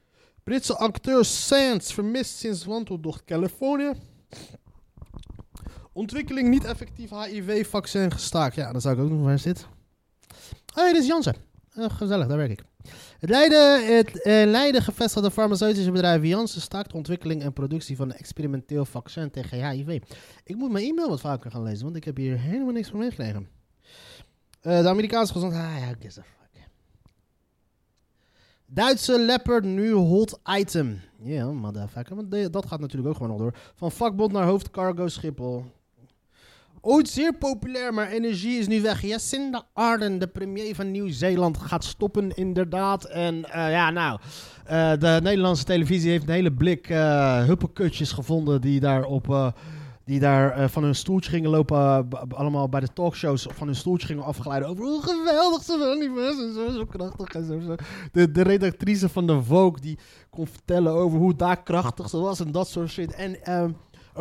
[0.43, 3.91] Britse acteur Sands vermist sinds wandeltocht Californië.
[5.93, 8.55] Ontwikkeling niet effectief HIV-vaccin gestaakt.
[8.55, 9.67] Ja, dan zou ik ook nog waar zit.
[10.75, 11.35] Oh, hey, dit is Jansen.
[11.73, 12.63] Eh, gezellig, daar werk ik.
[13.19, 18.85] Het Leiden, het eh, gevestigde farmaceutische bedrijf Janssen staakt ontwikkeling en productie van een experimenteel
[18.85, 20.01] vaccin tegen HIV.
[20.43, 22.99] Ik moet mijn e-mail wat vaker gaan lezen, want ik heb hier helemaal niks van
[22.99, 23.47] meegekregen.
[24.61, 25.97] Eh, de Amerikaanse gezondheid.
[26.07, 26.23] Ah.
[28.65, 30.99] Duitse leopard nu hot item.
[31.19, 32.15] Ja, yeah, motherfucker.
[32.15, 33.59] Want dat gaat natuurlijk ook gewoon nog door.
[33.75, 35.65] Van vakbond naar hoofdcargo Schiphol.
[36.89, 39.01] Ooit zeer populair, maar energie is nu weg.
[39.01, 43.05] Jacinda Ardern, de premier van Nieuw-Zeeland, gaat stoppen inderdaad.
[43.05, 44.19] En eh, ja, nou,
[44.65, 46.87] eh, de Nederlandse televisie heeft een hele blik
[47.45, 49.53] huppelkutjes gevonden die daar, op,
[50.05, 52.07] die daar van hun stoeltje gingen lopen.
[52.29, 56.13] allemaal bij de talkshows van hun stoeltje gingen afgeleiden over hoe geweldig ze wel niet
[56.13, 57.59] was en zo, zo krachtig en zo.
[57.59, 57.75] zo.
[58.11, 62.39] De, de redactrice van de Vogue die kon vertellen over hoe daar krachtig ze was
[62.39, 63.13] en dat soort shit.
[63.13, 63.71] En ehm,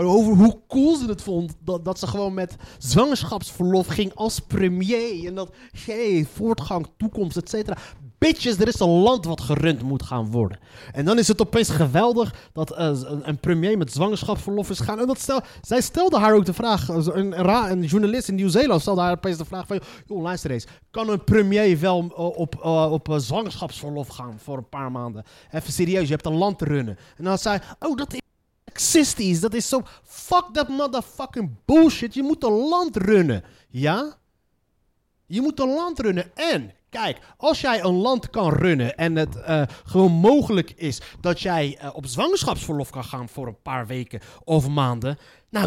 [0.04, 5.26] over hoe cool ze het vond dat, dat ze gewoon met zwangerschapsverlof ging als premier.
[5.26, 5.54] En dat,
[5.84, 7.76] hey, voortgang, toekomst, et cetera.
[8.18, 10.58] bitches, er is een land wat gerund moet gaan worden.
[10.92, 15.00] En dan is het opeens geweldig dat eh, een, premier met zwangerschapsverlof is gaan.
[15.00, 19.00] En dat zij stelde haar ook de vraag, eh, een, een, journalist in Nieuw-Zeeland stelde
[19.00, 19.80] haar opeens de vraag van...
[20.06, 24.92] Joh, luister eens, kan een premier wel eh, op, op zwangerschapsverlof gaan voor een paar
[24.92, 25.24] maanden?
[25.50, 26.98] Even serieus, je hebt een land te runnen.
[27.16, 28.24] En dan zei oh, dat is
[28.80, 29.82] sexistisch, dat is zo...
[30.02, 33.44] Fuck that motherfucking bullshit, je moet een land runnen.
[33.68, 34.16] Ja?
[35.26, 36.36] Je moet een land runnen.
[36.36, 41.40] En, kijk, als jij een land kan runnen en het eh, gewoon mogelijk is dat
[41.40, 45.18] jij eh, op zwangerschapsverlof kan gaan voor een paar weken of maanden.
[45.50, 45.66] Nou,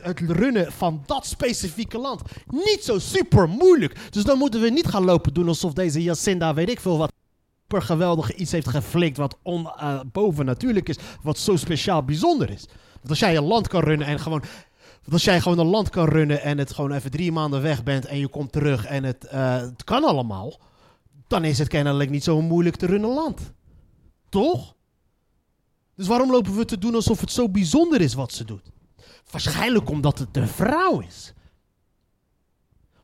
[0.00, 4.12] het runnen van dat specifieke land niet zo super moeilijk.
[4.12, 7.12] Dus dan moeten we niet gaan lopen doen alsof deze Jacinda, weet ik veel wat,
[7.68, 12.66] super geweldig iets heeft geflikt wat on, eh, bovennatuurlijk is, wat zo speciaal bijzonder is.
[12.92, 14.42] Want als jij een land kan runnen en gewoon
[15.10, 18.06] als jij gewoon een land kan runnen en het gewoon even drie maanden weg bent
[18.06, 20.60] en je komt terug en het, eh, het kan allemaal,
[21.26, 23.52] dan is het kennelijk niet zo moeilijk te runnen land.
[24.28, 24.74] Toch?
[25.94, 28.70] Dus waarom lopen we te doen alsof het zo bijzonder is wat ze doet?
[29.30, 31.32] Waarschijnlijk omdat het een vrouw is.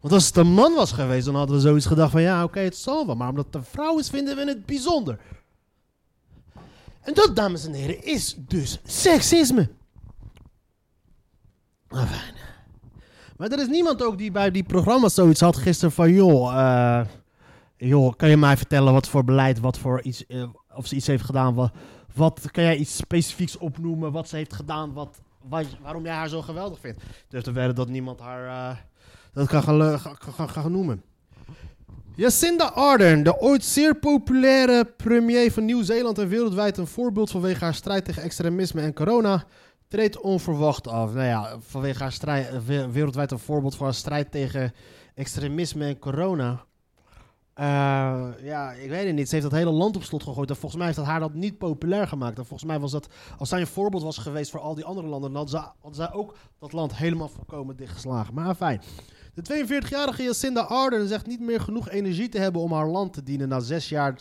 [0.05, 2.59] Want als het een man was geweest, dan hadden we zoiets gedacht van ja, oké,
[2.61, 3.15] het zal wel.
[3.15, 5.19] Maar omdat het een vrouw is, vinden we het bijzonder.
[7.01, 9.71] En dat, dames en heren, is dus seksisme.
[11.89, 12.35] Ah, fijn.
[13.37, 16.13] Maar er is niemand ook die bij die programma's zoiets had gisteren van...
[16.13, 17.07] joh, eh,
[17.77, 20.27] joh kan je mij vertellen wat voor beleid, wat voor iets...
[20.27, 21.73] eh, of ze iets heeft gedaan, wat,
[22.15, 22.51] wat...
[22.51, 25.21] Kan jij iets specifieks opnoemen wat ze heeft gedaan, wat,
[25.83, 27.03] waarom jij haar zo geweldig vindt?
[27.29, 28.47] Durf te wedden dat niemand haar...
[28.71, 28.77] eh,
[29.35, 31.03] dat kan gaan, gaan noemen.
[32.17, 37.75] Jacinda Ardern, de ooit zeer populaire premier van Nieuw-Zeeland en wereldwijd een voorbeeld vanwege haar
[37.75, 39.45] strijd tegen extremisme en corona,
[39.89, 41.13] treedt onverwacht af.
[41.13, 44.73] Nou ja, vanwege haar strijd, we- wereldwijd een voorbeeld voor haar strijd tegen
[45.15, 46.65] extremisme en corona.
[47.55, 49.29] Eh, ja, ik weet het niet.
[49.29, 50.49] Ze heeft dat hele land op slot gegooid.
[50.51, 52.39] En volgens mij heeft dat haar dat niet populair gemaakt.
[52.39, 55.07] En volgens mij was dat, als zij een voorbeeld was geweest voor al die andere
[55.07, 58.35] landen, dan ze, hadden zij ook dat land helemaal volkomen dichtgeslagen.
[58.35, 58.83] Maar fijn.
[59.35, 63.23] De 42-jarige Jacinda Ardern zegt niet meer genoeg energie te hebben om haar land te
[63.23, 64.15] dienen na zes jaar.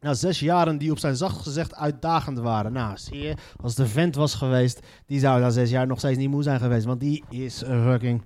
[0.00, 2.72] Na zes jaren die op zijn zacht gezegd uitdagend waren.
[2.72, 6.18] Nou, zie je, als de vent was geweest, die zou na zes jaar nog steeds
[6.18, 6.84] niet moe zijn geweest.
[6.84, 8.22] Want die is fucking.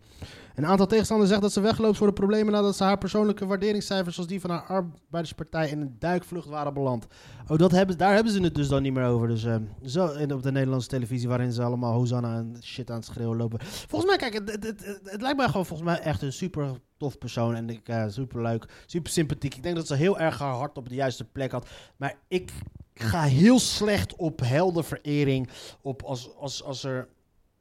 [0.55, 4.15] Een aantal tegenstanders zegt dat ze wegloopt voor de problemen nadat ze haar persoonlijke waarderingscijfers,
[4.15, 7.07] zoals die van haar arbeiderspartij, in een duikvlucht waren beland.
[7.49, 9.29] Oh, dat hebben, daar hebben ze het dus dan niet meer over.
[9.29, 12.97] Dus eh, zo in, op de Nederlandse televisie, waarin ze allemaal Hosanna en shit aan
[12.97, 13.59] het schreeuwen lopen.
[13.63, 17.55] Volgens mij, kijk, het, het, lijkt mij gewoon volgens mij echt een super tof persoon.
[17.55, 19.55] En ik, eh, super leuk, super sympathiek.
[19.55, 21.69] Ik denk dat ze heel erg haar hart op de juiste plek had.
[21.97, 22.53] Maar ik
[22.95, 25.49] ga heel slecht op heldenverering.
[25.81, 27.09] Op als, als, als er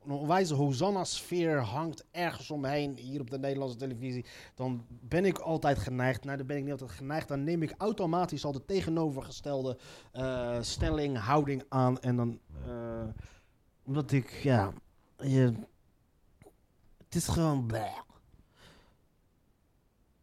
[0.06, 4.26] een onwijze Hosanna-sfeer hangt ergens omheen hier op de Nederlandse televisie.
[4.56, 6.24] Dan ben ik altijd geneigd.
[6.24, 7.28] Nou, dan ben ik niet altijd geneigd.
[7.28, 9.78] Dan neem ik automatisch al de tegenovergestelde
[10.12, 12.00] eh, stelling, houding aan.
[12.00, 13.04] En dan, eh,
[13.84, 14.74] omdat ik, ja,
[15.18, 15.54] je,
[17.06, 17.98] het is gewoon bleh.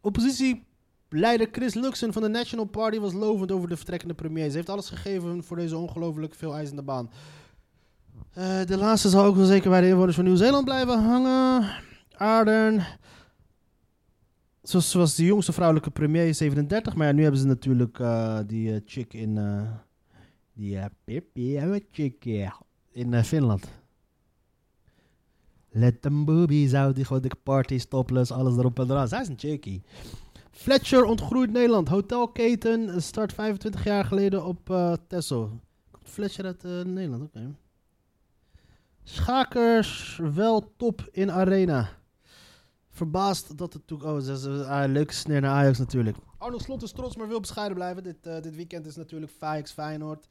[0.00, 4.50] Oppositieleider Chris Luxon van de National Party was lovend over de vertrekkende premier.
[4.50, 7.10] Ze heeft alles gegeven voor deze ongelooflijk veel eisende baan.
[8.38, 11.70] Eh, de laatste zal ook wel zeker bij de inwoners van Nieuw-Zeeland blijven hangen.
[12.16, 12.82] Ardern.
[14.62, 16.94] Zoals, zoals de jongste vrouwelijke premier, 37.
[16.94, 19.38] Maar ja, nu hebben ze natuurlijk eh, die eh, chick in...
[20.52, 22.60] die Pippi, chick, ja,
[22.92, 23.68] in Finland.
[25.70, 29.08] Let them boobies out, die de party, topless, alles erop en eraan.
[29.08, 29.82] Zij is een chickie.
[30.50, 31.88] Fletcher ontgroeit Nederland.
[31.88, 35.60] Hotelketen start 25 jaar geleden op Texel.
[35.90, 37.54] Komt Fletcher uit Nederland, oké.
[39.10, 41.88] Schakers wel top in arena.
[42.88, 44.02] Verbaasd dat het toe...
[44.02, 46.16] Oh, dat is een ah, leuke sneer naar Ajax natuurlijk.
[46.38, 48.02] Arnold Slot is trots, maar wil bescheiden blijven.
[48.02, 50.28] Dit, eh, dit weekend is natuurlijk Ajax Feyenoord.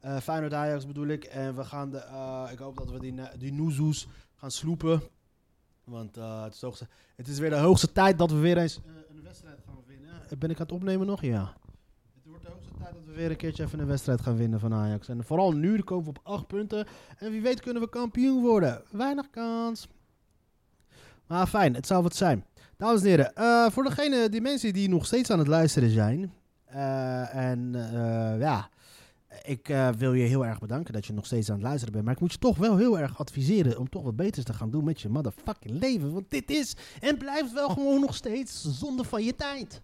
[0.00, 1.24] Eh Feyenoord Ajax bedoel ik.
[1.24, 1.98] En we gaan de...
[1.98, 5.02] eh, ik hoop dat we die, die Noezoes gaan sloepen.
[5.84, 9.22] Want het, is hoogste, het is weer de hoogste tijd dat we weer eens een
[9.22, 10.38] wedstrijd gaan winnen.
[10.38, 11.22] Ben ik aan het opnemen nog?
[11.22, 11.56] Ja.
[12.14, 14.74] Het wordt de hoogste dat we weer een keertje even een wedstrijd gaan winnen van
[14.74, 15.08] Ajax.
[15.08, 16.86] En vooral nu, komen we op 8 punten.
[17.18, 18.82] En wie weet kunnen we kampioen worden.
[18.90, 19.88] Weinig kans.
[21.26, 22.44] Maar fijn, het zou wat zijn.
[22.76, 26.32] Dames en heren, eh, voor degene, die mensen die nog steeds aan het luisteren zijn.
[26.64, 28.68] eh, en eh, ja,
[29.42, 32.04] ik wil je heel erg bedanken dat je nog steeds aan het luisteren bent.
[32.04, 34.70] Maar ik moet je toch wel heel erg adviseren om toch wat beters te gaan
[34.70, 36.12] doen met je motherfucking leven.
[36.12, 39.80] Want dit is en blijft wel gewoon nog steeds zonde van je tijd.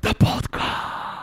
[0.00, 1.13] De podcast.